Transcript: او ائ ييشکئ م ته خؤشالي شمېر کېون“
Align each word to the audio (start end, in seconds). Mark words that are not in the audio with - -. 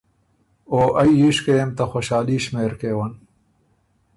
او 0.73 0.79
ائ 1.01 1.11
ييشکئ 1.21 1.59
م 1.67 1.69
ته 1.77 1.83
خؤشالي 1.91 2.37
شمېر 2.45 2.71
کېون“ 2.79 3.11